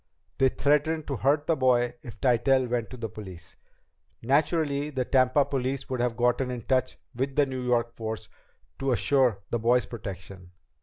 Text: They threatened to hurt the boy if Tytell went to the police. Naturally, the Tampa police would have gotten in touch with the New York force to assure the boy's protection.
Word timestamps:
They 0.39 0.49
threatened 0.49 1.05
to 1.05 1.17
hurt 1.17 1.45
the 1.45 1.55
boy 1.55 1.93
if 2.01 2.19
Tytell 2.19 2.65
went 2.65 2.89
to 2.89 2.97
the 2.97 3.07
police. 3.07 3.55
Naturally, 4.23 4.89
the 4.89 5.05
Tampa 5.05 5.45
police 5.45 5.91
would 5.91 5.99
have 5.99 6.17
gotten 6.17 6.49
in 6.49 6.61
touch 6.63 6.97
with 7.13 7.35
the 7.35 7.45
New 7.45 7.61
York 7.61 7.93
force 7.95 8.27
to 8.79 8.93
assure 8.93 9.43
the 9.51 9.59
boy's 9.59 9.85
protection. 9.85 10.53